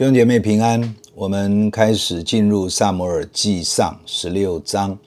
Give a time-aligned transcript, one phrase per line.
[0.00, 4.98] 弟兄姐妹平安，我们开始进入撒母耳记上十六章，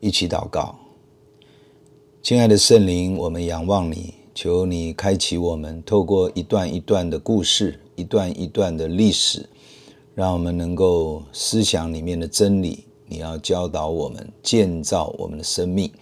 [0.00, 0.74] 一起祷告。
[2.22, 9.46] 亲爱的圣灵，我们仰望你，求你开启我们，透过一段一段的故事，一段一段的历史，
[10.14, 12.86] 让我们能够思想里面的真理。
[13.06, 15.92] 你要教导我们，建造我们的生命。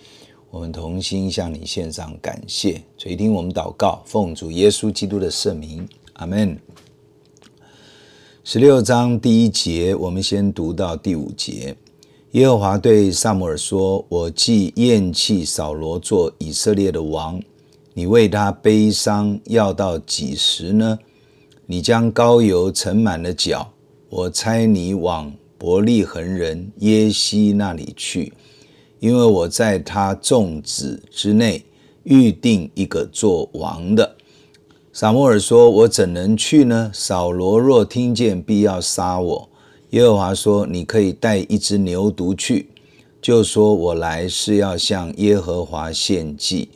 [0.52, 6.56] 我们同心向你献上感谢，垂听我们祷告，奉主耶稣基督的圣名，阿门。
[8.42, 11.76] 十六章第一节，我们先读到第五节。
[12.30, 17.38] 耶和华对撒母耳说：“我既厌弃扫罗做以色列的王，
[17.92, 20.98] 你为他悲伤要到几时呢？
[21.66, 23.70] 你将膏油盛满了脚，
[24.08, 28.32] 我差你往伯利恒人耶西那里去，
[29.00, 31.62] 因为我在他众子之内
[32.04, 34.16] 预定一个做王的。”
[34.92, 36.90] 撒母耳说：“我怎能去呢？
[36.92, 39.48] 扫罗若听见，必要杀我。”
[39.90, 42.68] 耶和华说：“你可以带一只牛犊去，
[43.22, 46.70] 就说我来是要向耶和华献祭。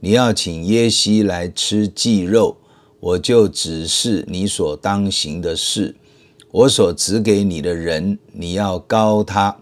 [0.00, 2.56] 你要请耶西来吃祭肉，
[3.00, 5.94] 我就指示你所当行的事。
[6.50, 9.54] 我所指给你的人，你要膏他。”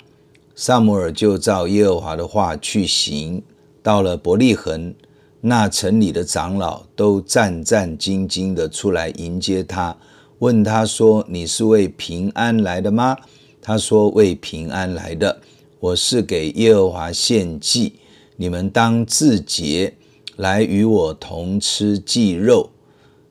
[0.55, 3.43] 撒母耳就照耶和华的话去行，
[3.83, 4.95] 到了伯利恒。
[5.43, 9.97] 那城里的长老都战战兢兢地出来迎接他，
[10.41, 13.17] 问他说：“你是为平安来的吗？”
[13.63, 15.41] 他说：“为平安来的。
[15.79, 17.95] 我是给耶和华献祭，
[18.37, 19.95] 你们当自洁，
[20.37, 22.69] 来与我同吃祭肉。”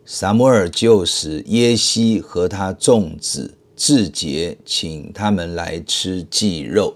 [0.03, 6.95] 撒摩尔就使耶西和他众子自洁，请他们来吃祭肉。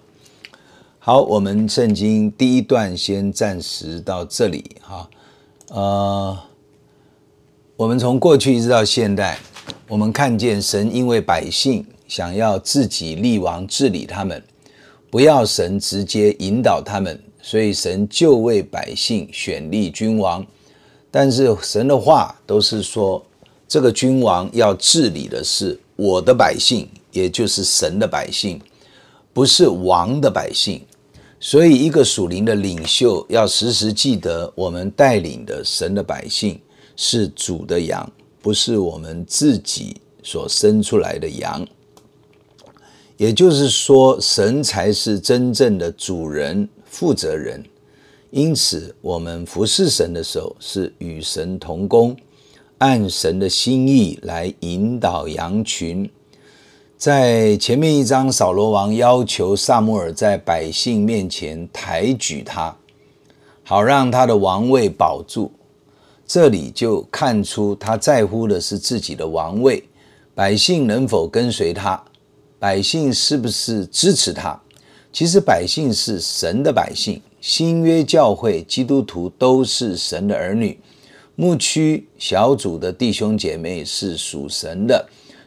[1.06, 5.10] 好，我们圣经第一段先暂时到这里哈。
[5.68, 6.40] 呃，
[7.76, 9.38] 我们从过去一直到现代，
[9.90, 14.42] 我们看见神因为百姓想要自己立王治理他们，
[15.12, 20.48] 不要神直接引导他们，所以神就为百姓选立君王。
[21.12, 23.22] 但是神的话都是说，
[23.68, 28.58] 这个君王要治理的是我的百姓，也就是神的百姓，
[29.34, 30.82] 不是王的百姓。
[31.46, 36.58] 所以，一个属灵的领袖要时时记得，我们带领的神的百姓
[36.96, 38.10] 是主的羊，
[38.42, 41.68] 不是我们自己所生出来的羊。
[43.18, 47.62] 也就是说，神才是真正的主人、负责人。
[48.32, 52.16] 因此，我们服侍神的时候，是与神同工，
[52.78, 56.10] 按神的心意来引导羊群。
[57.04, 62.74] 在前面一章，扫罗王要求撒母耳在百姓面前抬举他，
[63.62, 65.52] 好让他的王位保住。
[66.26, 69.84] 这里就看出他在乎的是自己的王位，
[70.34, 72.02] 百姓能否跟随他，
[72.58, 74.58] 百姓是不是支持他？
[75.12, 80.80] 其实百姓是神的百姓，新约教会基督徒都是神的儿女，
[81.36, 85.06] 牧区小组的弟兄姐妹是属神的。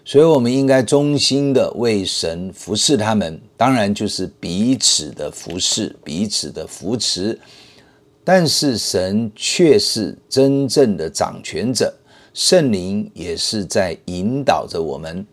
[0.09, 7.37] 所以，我们应该衷心的为神服侍他们，当然就是彼此的服侍，彼此的扶持。
[8.23, 11.93] 但是，神却是真正的掌权者，
[12.33, 15.27] 圣灵也是在引导着我们。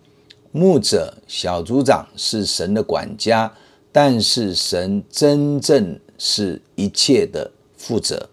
[0.52, 3.54] 牧者、小组长是神的管家，
[3.92, 8.28] 但是神真正是一切的负责。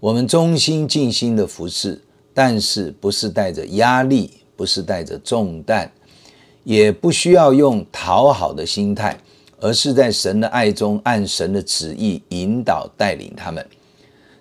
[0.00, 2.02] 我们忠心尽心的服侍，
[2.34, 4.41] 但是不是带着压力。
[4.62, 5.90] 不是带着重担，
[6.62, 9.18] 也不需要用讨好的心态，
[9.58, 13.66] 而是在神的爱中，按神的旨意引导带领他们，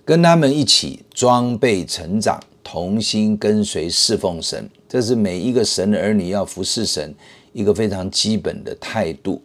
[0.05, 4.69] 跟他们一起装备成长，同心跟随侍奉神。
[4.87, 7.15] 这是每一个神的儿女要服侍神
[7.51, 9.41] 一个非常基本的态度。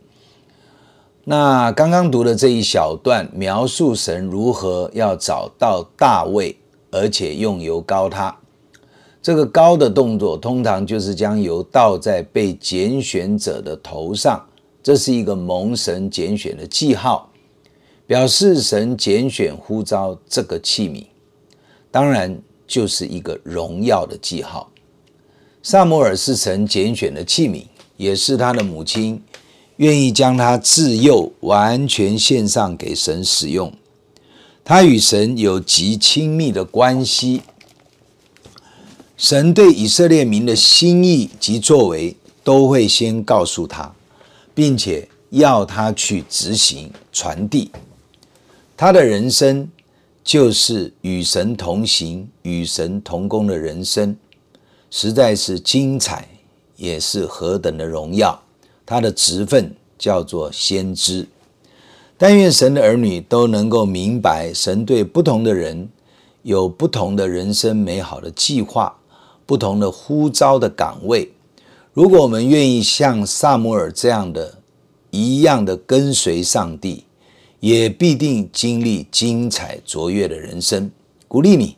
[1.25, 6.55] 那刚刚读的这一小段，描述神如何要找到大卫，
[6.91, 8.37] 而且用油膏他。
[9.27, 14.41] 这个高的动作，通常就是将油倒在被拣选者的头上，
[14.85, 17.29] 这是一个蒙神拣选的记号，
[18.07, 21.05] 表示神拣选呼召这个器皿，
[21.91, 24.71] 当然就是一个荣耀的记号。
[25.61, 27.65] 撒母耳是神拣选的器皿，
[27.97, 29.21] 也是他的母亲
[29.79, 33.73] 愿意将他自幼完全献上给神使用，
[34.63, 37.43] 他与神有极亲密的关系。
[39.17, 42.15] 神对以色列民的心意及作为，
[42.45, 43.95] 都会先告诉他，
[44.55, 47.71] 并且要他去执行传递。
[48.77, 49.71] 他的人生
[50.23, 54.15] 就是与神同行、与神同工的人生，
[54.91, 56.29] 实在是精彩
[56.77, 58.39] 也是何等的荣耀。
[58.85, 61.27] 他的职分叫做先知。
[62.19, 65.89] 但愿神的儿女都能够明白，神对不同的人
[66.43, 68.96] 有不同的人生美好的计划，
[69.47, 71.33] 不同的呼召的岗位。
[71.95, 74.59] 如果我们愿意像撒母耳这样的
[75.11, 77.05] 一样的跟随上帝，
[77.61, 80.91] 也必定经历精彩卓越的人生。
[81.27, 81.77] 鼓励你，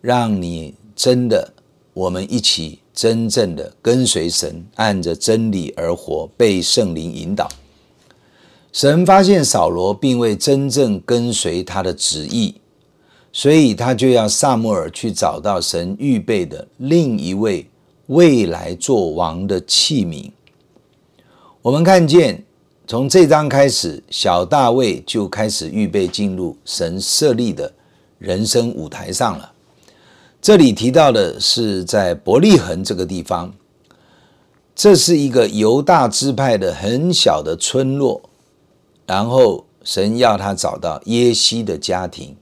[0.00, 1.52] 让你真的，
[1.94, 7.48] 我们一起真正的跟随神，按着真理而活，被圣灵引导。
[8.72, 12.56] 神发现扫罗并未真正跟随他的旨意，
[13.32, 17.68] 所以他就要撒母耳去找到神预备的另一位
[18.06, 20.30] 未来做王的器皿。
[21.62, 22.44] 我们看见。
[22.90, 27.70] 从这章开始，小大卫就开始预备进入神设立的
[28.18, 29.52] 人生舞台上了。
[30.40, 33.52] 这里提到的是在伯利恒这个地方，
[34.74, 38.22] 这是一个犹大支派的很小的村落。
[39.04, 42.34] 然后神要他找到耶西的家庭，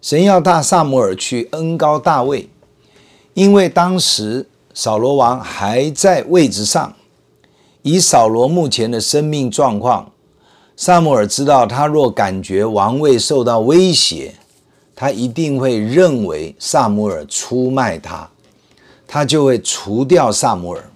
[0.00, 2.48] 神要大撒母耳去恩膏大卫，
[3.34, 6.94] 因为当时扫罗王还在位置上。
[7.82, 10.10] 以扫罗目前的生命状况，
[10.76, 14.34] 撒母耳知道，他若感觉王位受到威胁，
[14.94, 18.28] 他一定会认为撒母耳出卖他，
[19.06, 20.90] 他就会除掉撒母耳。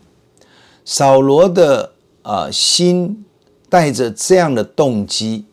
[0.85, 3.25] 扫罗的呃心
[3.71, 5.45] 带着这样的动机，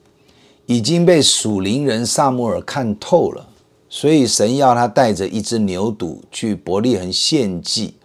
[0.69, 3.50] 已经被属灵人撒母耳看透了，
[3.89, 7.95] 所以神要他带着一只牛犊去伯利恒献祭。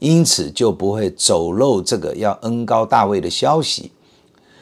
[0.00, 3.90] 因此就不会走漏这个要恩膏大卫的消息。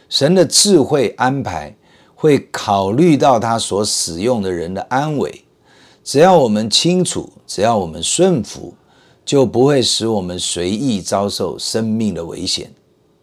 [0.09, 1.75] 神的智慧安排
[2.15, 5.43] 会考虑到他所使用的人的安危。
[6.05, 8.73] 只要我们清楚，只要我们顺服，
[9.25, 12.73] 就不会使我们随意遭受生命的危险。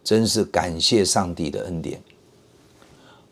[0.04, 2.02] 真是感谢上帝的恩典。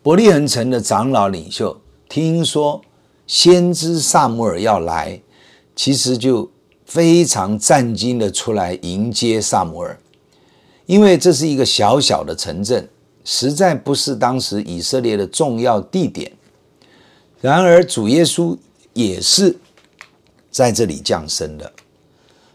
[0.08, 2.80] 伯利恒城的长老领袖听说
[3.26, 5.20] 先知撒母耳要来，
[5.76, 6.50] 其实就。
[6.86, 10.00] 非常战惊的出来迎接撒母耳，
[10.86, 12.88] 因为这是一个小小的城镇，
[13.22, 16.32] 实在不是当时以色列的重要地点。
[17.42, 18.56] 然而主耶稣
[18.94, 19.58] 也是
[20.50, 21.70] 在这里降生的。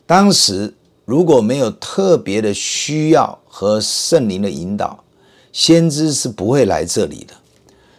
[0.07, 0.73] 当时
[1.05, 5.03] 如果没有特别的需要和圣灵的引导，
[5.51, 7.35] 先知是不会来这里的。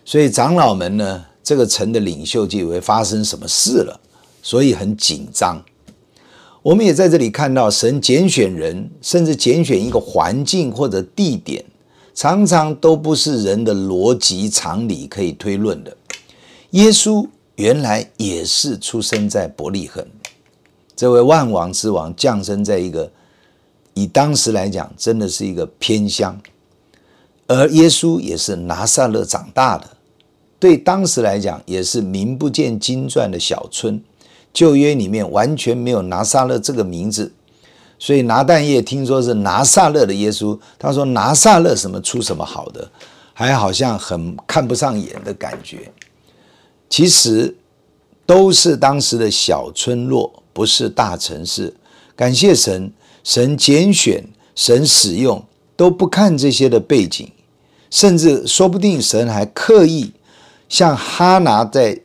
[0.04, 3.98] 所以长老们呢，这个城的领袖就以为发生什么事了，
[4.42, 5.62] 所以很紧张。
[6.62, 11.64] 我们也在这里看到，神拣选人，甚至拣选一个环境或者地点，
[12.14, 15.96] 常常都不是人的逻辑常理可以推论的。
[16.70, 20.06] 耶稣原来也是出生在伯利恒，
[20.96, 23.10] 这位万王之王降生在一个
[23.92, 26.40] 以当时来讲，真的是一个偏乡，
[27.46, 29.86] 而耶稣也是拿撒勒长大的，
[30.64, 34.02] 对当时来讲也是名不见经传的小村。
[34.50, 37.30] 旧约里面完全没有拿撒勒这个名字，
[37.98, 42.90] 所以拿但业听说是拿撒勒的耶稣，他说拿撒勒什么出什么好的，
[43.34, 45.92] 还好像很看不上眼的感觉。
[46.88, 47.54] 其实
[48.24, 51.74] 都是当时的小村落，不是大城市。
[52.16, 52.90] 感谢神，
[53.22, 55.44] 神拣选，神使用，
[55.76, 57.30] 都不看这些的背景，
[57.90, 60.12] 甚至说不定神还刻意
[60.68, 62.00] 像哈拿在。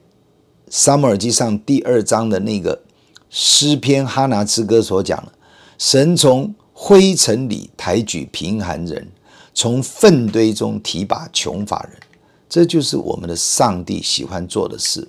[0.71, 2.83] 撒母耳记上第二章的那个
[3.31, 5.31] 诗篇哈拿之歌所讲的，
[5.79, 9.07] 神从灰尘里抬举贫寒人，
[9.55, 11.99] 从粪堆中提拔穷乏人，
[12.47, 15.07] 这就是我们的上帝喜欢做的事。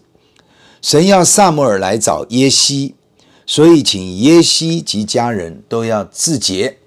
[0.81, 2.95] 神要撒母耳来找耶西，
[3.45, 6.79] 所以请耶西及家人都要自洁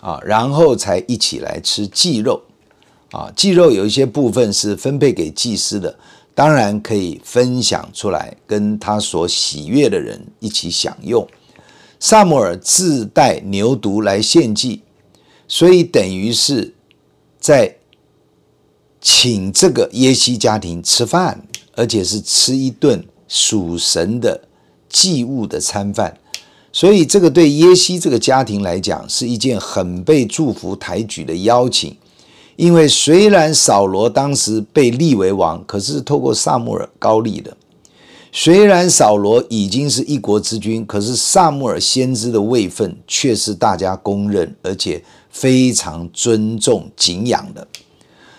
[0.00, 2.44] 啊，然后才一起来吃祭肉
[3.10, 3.32] 啊。
[3.36, 5.98] 祭肉有一些部分是分配给祭司的。
[6.34, 11.26] 当然可以分享出来，跟他所喜悦的人一起享用。
[11.98, 14.82] 撒母耳自带牛犊来献祭，
[15.48, 16.74] 所以等于是
[17.40, 17.76] 在
[19.00, 21.42] 请这个耶西家庭吃饭，
[21.74, 24.46] 而且是吃一顿属神的
[24.90, 26.18] 祭物的餐饭。
[26.70, 31.96] 所以这个对耶西这个家庭来讲，是一件很被祝福抬举的邀请。
[32.56, 37.52] 因为虽然扫罗当时被立为王，可是透过撒母耳高立的；
[38.32, 47.66] 虽然扫罗已经是一国之君，可是撒母耳先知的位分却是大家公认而且非常尊重敬仰的。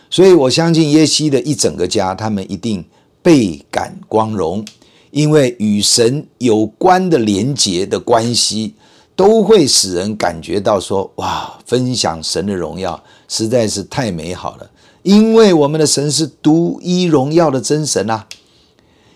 [0.10, 2.84] 所以我相信耶西的一整个家，他们一定
[3.22, 4.66] 倍感光荣，
[5.12, 8.74] 因为与神有关的连结的关系，
[9.18, 14.72] 都会使人感觉到说：哇，分享神的荣耀实在是太美好了。
[15.02, 18.28] 因为我们的神是独一荣耀的真神啊，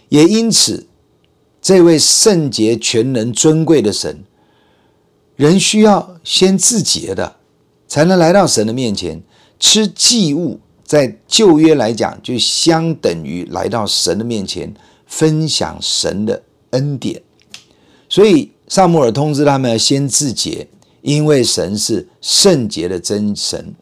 [0.10, 0.88] 也因此，
[1.62, 4.24] 这位圣洁、全能、尊贵的神，
[5.36, 7.36] 人需要先自洁的，
[7.88, 9.22] 才能来到神的面前。
[9.60, 14.74] 吃祭物，在旧约来讲，就相等于来到神的面前，
[15.06, 16.42] 分享神的
[16.72, 17.22] 恩典。
[18.10, 20.66] 所以，撒母耳通知他们要先自洁，
[21.02, 23.76] 因为神是圣洁的真神。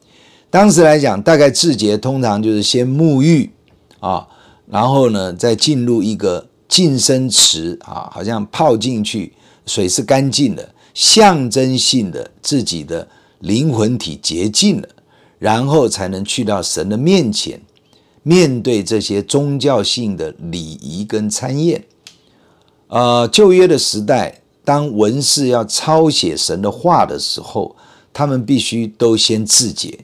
[0.50, 3.52] 当时来讲，大概自洁通常就是先沐浴
[4.00, 4.28] 啊，
[4.66, 9.34] 然后呢，再进入一个净身池啊，好像泡进去，
[9.68, 14.90] 水是干净的，象征性的自己的灵魂体洁净了，
[15.38, 17.62] 然后才能去到神的面前，
[18.24, 21.84] 面对这些宗教性的礼仪跟参宴。
[22.88, 24.39] 呃，旧约的时代，
[24.70, 27.76] 当文士要抄写神的话的时候，
[28.14, 29.98] 他们必须都先自洁。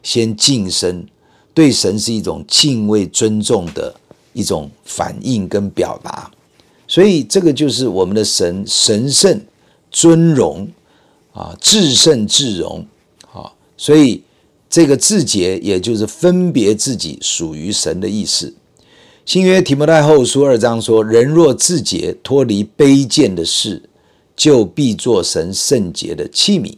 [0.00, 1.04] 先净身，
[1.52, 3.92] 对神是一种敬畏、尊重的
[4.32, 6.30] 一种反应跟表达，
[6.86, 9.40] 所以这个就是我们的神神圣、
[9.90, 10.68] 尊荣
[11.32, 12.86] 啊，至圣至荣
[13.32, 14.22] 啊，所以
[14.70, 18.54] 这个自洁也就是分别自己属于神的意思。
[19.26, 23.82] 新约提摩太后书二章说：“人若自洁，脱离卑贱的事，
[24.36, 26.76] 就必做神圣洁的器皿。”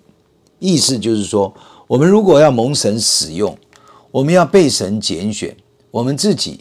[0.58, 1.54] 意思就是说。
[1.86, 3.56] 我们如果要蒙神使用，
[4.10, 5.54] 我们要被神拣选，
[5.90, 6.60] 我们自己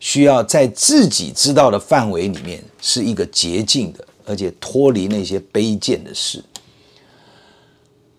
[0.00, 6.42] 需要在自己知道的范围里面是一个洁净的，而且脱离那些卑贱的事。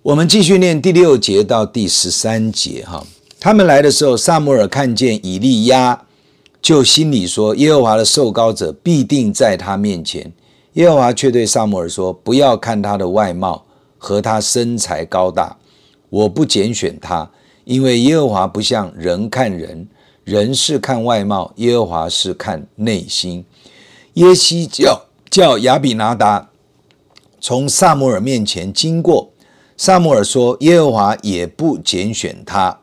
[0.02, 3.06] 我们继续念第六节到第十三节哈。
[3.38, 6.06] 他们来的时候，撒母耳看见以利押，
[6.62, 10.32] 就心里说：耶和华的受膏者必定在他面前。
[10.76, 13.66] 耶和华却对撒母耳说：不要看他的外貌
[13.98, 15.58] 和他身材高大。
[16.10, 17.30] 我不拣选他，
[17.64, 19.88] 因为耶和华不像人看人，
[20.26, 23.46] 人是看外貌，耶和华是看内心。
[24.16, 26.50] 耶西叫叫亚比拿达
[27.40, 29.30] 从撒母耳面前经过，
[29.78, 32.80] 撒母耳说：耶和华也不拣选他。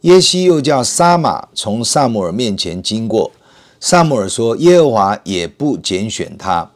[0.00, 3.30] 耶西又叫沙玛从撒母耳面前经过，
[3.78, 6.70] 撒母耳说：耶和华也不拣选他。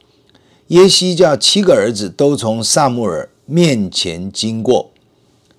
[0.69, 4.91] 耶西叫七个儿子都从撒母耳面前经过。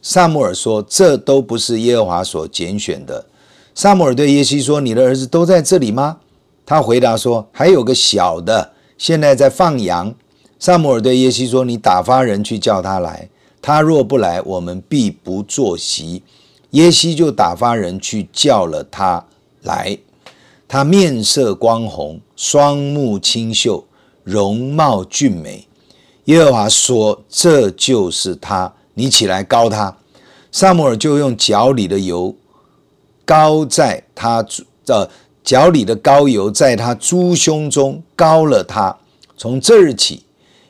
[0.01, 3.25] 撒母耳说：“这都不是耶和华所拣选的。”
[3.73, 6.17] 撒母耳对耶西说：“你的儿子都在这里吗？”
[6.65, 10.13] 他回答说：“还有个小的，现在在放羊。”
[10.59, 13.29] 撒母耳对耶西说：“你打发人去叫他来。
[13.61, 16.23] 他若不来，我们必不坐席。”
[16.71, 19.25] 耶西就打发人去叫了他
[19.61, 19.97] 来。
[20.67, 23.85] 他面色光红，双目清秀，
[24.27, 25.65] 容貌俊美。
[26.25, 29.95] 耶和华说：“这就是他。”你起来膏他，
[30.51, 32.35] 撒母耳就用脚里的油
[33.23, 34.43] 膏在他
[34.85, 35.09] 的
[35.43, 38.97] 脚里的膏油在他猪胸中膏了他。
[39.37, 40.23] 从这日起，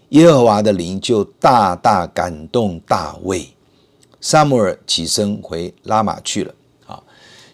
[0.10, 3.48] 耶和华的灵就大大感动大卫。
[4.22, 6.54] 撒母耳起身回拉玛去了。
[6.86, 7.02] 啊，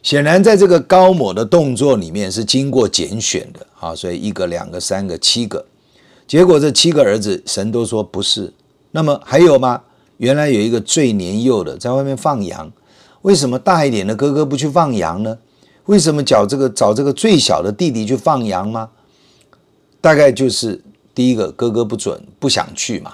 [0.01, 3.65] 显然在这个膏抹的动作里面是经过拣选的。
[3.79, 5.63] 啊，所以一个、两个、三个、七个，
[6.33, 8.51] 结果这七个儿子神都说不是。
[8.89, 9.83] 那么还有吗？
[10.17, 12.71] 原来有一个最年幼的在外面放羊，
[13.21, 15.37] 为什么大一点的哥哥不去放羊呢？
[15.85, 18.89] 为什么找这个找这个最小的弟弟去放羊吗？
[20.01, 20.81] 大概就是
[21.13, 23.13] 第一个哥哥不准不想去嘛，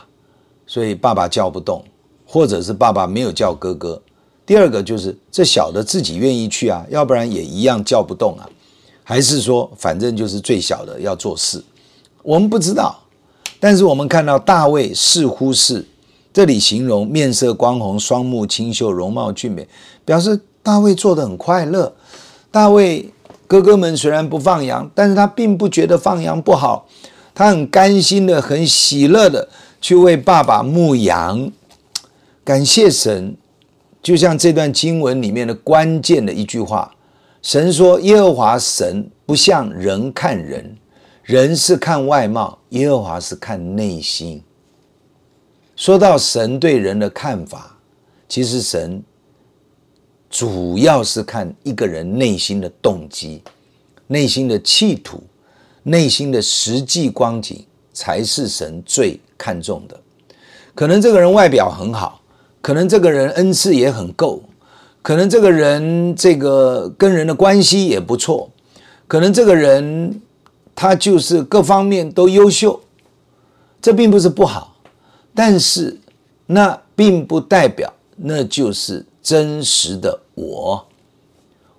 [0.65, 1.83] 所以爸爸叫不动，
[2.25, 4.01] 或者是爸爸没有叫哥哥。
[4.45, 8.49] 第二个就是这小的自己愿意去啊，要不然也一样叫不动啊。
[9.03, 11.61] 还是说反正就是最小的要做事，
[12.23, 12.97] 我们不知道。
[13.59, 15.85] 但是我们看到大卫似乎是。
[16.31, 19.67] 这里形容面色光红、双目清秀、容貌俊美，
[20.05, 21.91] 表示大卫做的很快乐。
[22.51, 23.09] 大卫
[23.47, 26.87] 哥哥们虽然不放羊，但是他并不觉得放羊不好，
[27.33, 29.49] 他很甘心的、很喜乐的
[29.81, 31.51] 去为爸爸牧羊。
[32.43, 33.35] 感谢神，
[34.03, 36.93] 就像这段经文里面的关键的一句话：
[37.41, 40.77] 神说，耶和华神不像人看人，
[41.29, 44.41] 人是看外貌，耶和华是看内心。
[45.75, 47.77] 说到神对人的看法，
[48.27, 49.03] 其实神
[50.27, 53.43] 主要是看一个人内心的动机、
[54.07, 55.21] 内心的企图、
[55.83, 59.95] 内心的实际光景，才是神最看重的。
[60.73, 62.19] 可能这个人外表很好，
[62.59, 64.41] 可能这个人恩赐也很够，
[65.03, 68.49] 可能这个人这个跟人的关系也不错，
[69.07, 70.19] 可能这个人
[70.81, 72.79] 他就是各方面都优秀，
[73.81, 74.77] 这并不是不好。
[75.35, 75.99] 但是
[76.45, 80.87] 那并不代表那就是真实的我。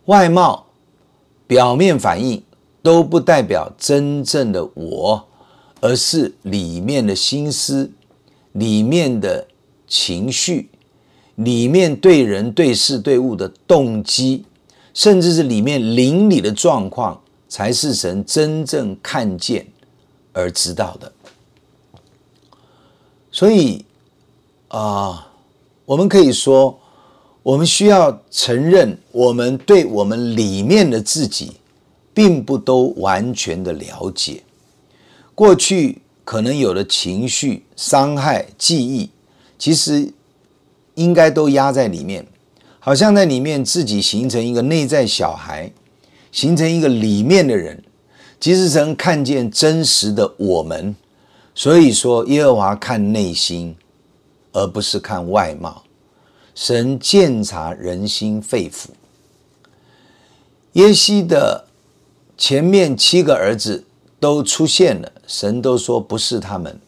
[0.04, 0.66] 外貌、
[1.46, 2.42] 表面反应
[2.82, 5.24] 都不代表真正的我，
[5.80, 7.90] 而是里面的心思、
[8.52, 9.46] 里面的
[9.88, 10.68] 情绪、
[11.36, 14.44] 里面对人对事对物的动机，
[14.92, 19.66] 甚至是里面邻里的状况，才是神真正看见
[20.32, 21.12] 而知道的。
[23.30, 23.84] 所以
[24.68, 25.30] 啊、
[25.84, 26.80] 我们可以说。
[27.42, 31.52] 我们需要承认，我们对我们里面的自己，
[32.12, 34.42] 并不都完全的了解。
[35.34, 39.08] 过去可能有的情绪、伤害、记忆，
[39.58, 40.12] 其实
[40.96, 42.26] 应该都压在里面，
[42.78, 45.72] 好像在里面自己形成一个内在小孩，
[46.32, 47.82] 形成一个里面的人。
[48.38, 50.96] 即使神看见真实的我们，
[51.54, 53.76] 所以说耶和华看内心，
[54.52, 55.82] 而不是看外貌。
[56.54, 58.86] 神鉴察人心肺腑。
[60.72, 61.66] 耶西的
[62.38, 63.84] 前面七个儿子
[64.18, 66.80] 都出现了，神都说不是他们。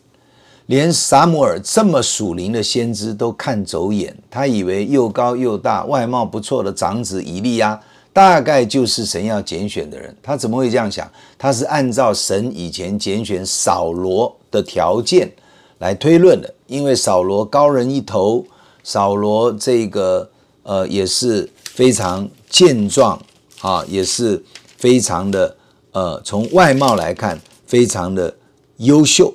[0.66, 7.78] 连撒母耳这么属灵的先知都看走眼，他以为又高又大、外貌不错的长子以利亚，
[8.12, 10.14] 大概就是神要拣选的人。
[10.23, 11.11] 他怎么会这样想？
[11.38, 15.31] 他是按照神以前拣选扫罗的条件
[15.78, 18.45] 来推论的，因为扫罗高人一头。
[18.85, 20.28] 扫罗这个
[20.64, 23.16] 呃也是非常健壮
[23.61, 24.42] 啊，也是
[24.76, 25.57] 非常的
[25.92, 28.35] 呃从外貌来看非常的
[28.78, 29.33] 优秀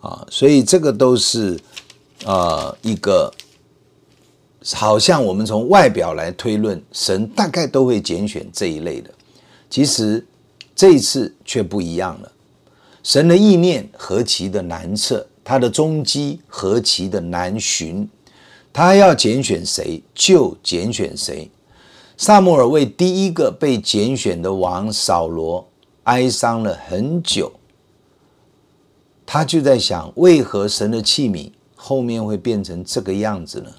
[0.00, 1.56] 啊，所以这个都是
[2.24, 3.32] 呃一个
[4.72, 9.10] 好像我们从外表来推论，神大概都会拣选这一类的。
[9.68, 10.26] 其实
[10.74, 12.32] 这一次却不一样了，
[13.02, 18.08] 神的意念何其的难测，他的踪迹何其的难寻。
[18.72, 21.48] 他要拣选谁就拣选谁。
[22.16, 25.68] 撒母耳为第一个被拣选的王扫罗
[26.04, 27.52] 哀伤了很久，
[29.26, 33.70] 他就在想：为何神的器皿后面会变成这个样子呢？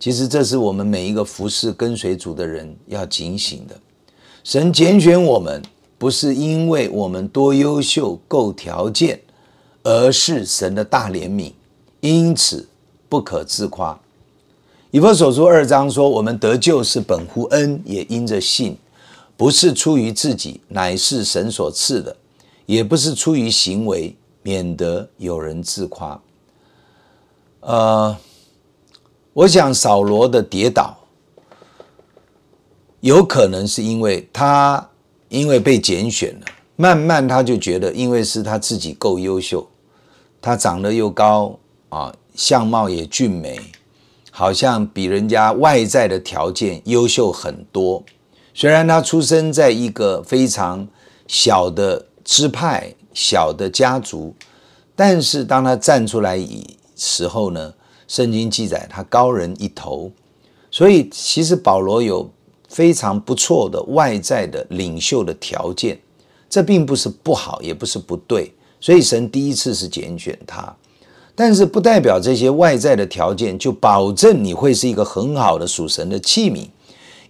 [0.00, 3.78] 其实这是我们每一个服侍跟随主的人要警醒的。
[4.42, 5.62] 神拣选我们，
[5.96, 9.20] 不是因为我们多优秀够条件，
[9.84, 11.52] 而是神的大怜悯。
[12.00, 12.66] 因此。
[13.10, 13.98] 不可自夸。
[14.92, 18.76] 以弗所书二章说：“我们得救是本乎恩，也因着信，
[19.36, 22.14] 不是出于自己，乃是神所赐的；
[22.66, 26.22] 也不是出于行为，免得有人自夸。”
[27.58, 28.16] 呃，
[29.32, 30.96] 我想扫罗的跌倒，
[33.00, 34.88] 有可能是因为他
[35.28, 39.68] 因为被拣选了，慢慢他就觉得，因为是他自己够优秀，
[40.40, 42.14] 他长得又高啊。
[42.36, 43.60] 相貌也俊美，
[44.30, 48.02] 好像比人家外在的条件优秀很多。
[48.54, 50.86] 虽然他出生在一个非常
[51.26, 54.34] 小的支派、小的家族，
[54.96, 57.74] 但是当他站出来以时候呢，
[58.10, 60.10] 圣经记载他高人一头。
[60.68, 62.28] 所以其实保罗有
[62.68, 65.96] 非常不错的外在的领袖的条件，
[66.48, 68.52] 这并不是不好，也不是不对。
[68.80, 70.74] 所以神第一次是拣选他。
[71.36, 76.66] 但是不代表这些外在的条件就保证你会是一个很好的属神的器皿。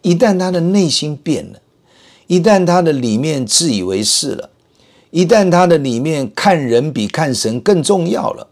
[0.00, 1.60] 一旦他的内心变了，
[2.26, 4.48] 一旦他的里面自以为是了，
[5.10, 8.48] 一旦他的里面看人比看神更重要了，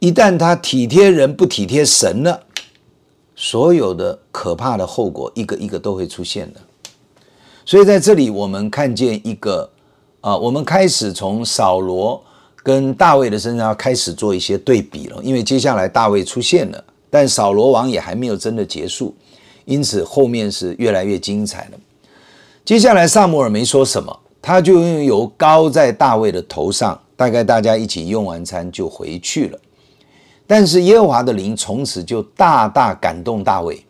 [0.00, 2.42] 一旦他体贴人不体贴神了，
[3.36, 6.60] 所有的可怕的后果一个一个都会出现的。
[7.64, 9.70] 所以在这里我们看见一个
[10.20, 12.20] 啊，我们开始从扫罗。
[12.62, 19.14] 跟大卫的身上开始做一些对比了，因为接下来大卫出现了，但扫罗王也还没有真的结束，
[19.64, 21.78] 因此后面是越来越精彩了。
[22.62, 29.58] 接下来撒母耳没说什么，他就用油膏在大卫的头上，大概大家一起用完餐就回去了。
[30.50, 33.86] 但是耶和华的灵从此就大大感动大卫，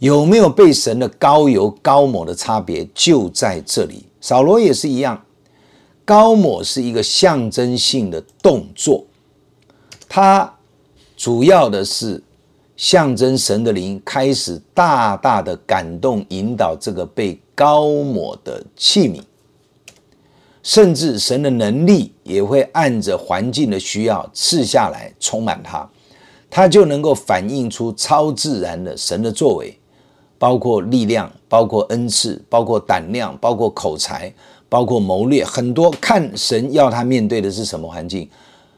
[0.00, 4.04] 有没有被神的高油高抹的差别就在这里。
[4.20, 5.22] 扫罗也是一样。
[6.04, 9.04] 高抹是一个象征性的动作，
[10.08, 10.52] 它
[11.16, 12.20] 主要的是
[12.76, 19.22] 象征神的灵开始大大的感动引导这个被高抹的器皿，
[20.66, 25.88] 甚至神的能力也会按着环境的需要赐下来充满它，
[26.50, 29.78] 它就能够反映出超自然的神的作为，
[30.40, 34.34] 包括力量，包括恩赐，包括胆量，包括口才。
[34.68, 38.28] 包括谋略，很多看神要他面对的是什么环境，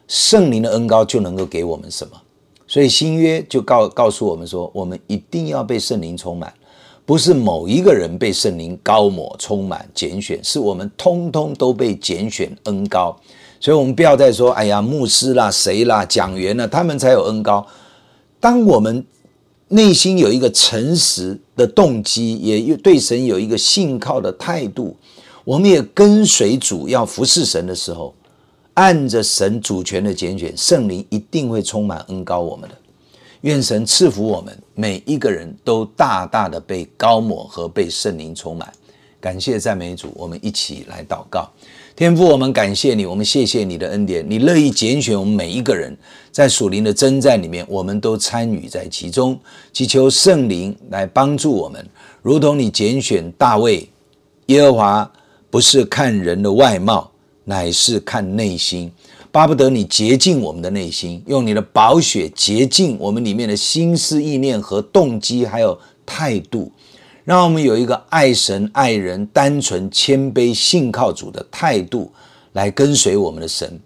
[0.07, 2.11] 圣灵的恩膏就能够给我们什么。
[2.67, 6.53] 所以新约就告告诉我们说，我们一定要被圣灵充满，
[7.09, 13.19] 不是某一个人被圣灵高抹充满拣选，是我们通通都被拣选恩高。
[13.59, 17.65] 所以，我们不要再说，哎呀，牧师啦、谁啦、讲员啦，他们才有恩高。
[18.39, 19.03] 当我们
[19.69, 24.95] 内心有一个诚实的动机，也对神有一个信靠的态度，
[25.43, 28.13] 我们也跟随主要服侍神的时候，
[28.75, 32.75] 按着神主权的拣选，圣灵一定会充满恩高我们的。
[33.41, 38.71] 愿神赐福我们每一个人都大大的被膏抹和被圣灵充满。
[39.21, 41.49] 感谢赞美主，我们一起来祷告。
[41.95, 45.97] 天父，我们感谢你，我们谢谢你的恩典，你乐意拣选我们每一个人，
[46.31, 49.37] 在属灵的征战里面，我们都参与在其中，
[49.73, 51.85] 祈求圣灵来帮助我们，
[52.21, 53.89] 如同你拣选大卫，
[54.45, 55.11] 耶和华
[55.49, 57.11] 不是看人的外貌，
[57.49, 58.91] 乃是看内心，
[59.31, 66.71] 巴不得你洁净我们的内心，用你的宝血洁净我们里面的心思意念和动机，还有态度。
[67.25, 72.11] 让我们有一个爱神、爱人、单纯、谦卑、信靠主的态度
[72.53, 73.79] 来跟随我们的神，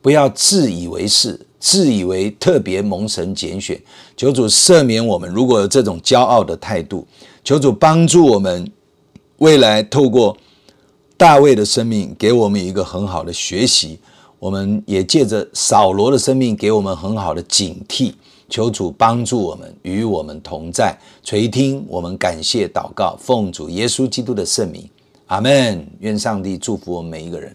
[0.00, 3.80] 不要自以为是，自以为特别蒙神拣选。
[4.16, 7.04] 求主赦免我们，如果有这种骄傲的态度，
[7.42, 8.70] 求主帮助我们，
[9.38, 10.36] 未来透过
[11.18, 13.98] 大卫的生命，给我们一个很好的学习。
[14.38, 18.14] 我们也借着扫罗的生命，给我们很好的警惕。
[18.48, 24.88] 求主帮助我们，与我们同在，垂听我们感谢祷告，奉主耶稣基督的圣名，
[25.26, 25.84] 阿门。
[25.98, 27.54] 愿上帝祝福我们每一个人。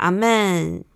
[0.00, 0.89] 阿门。